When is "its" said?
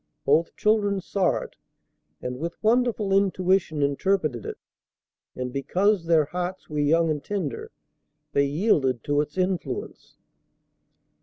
9.21-9.37